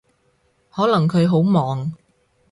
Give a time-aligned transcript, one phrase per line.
[0.71, 1.93] 可能佢好忙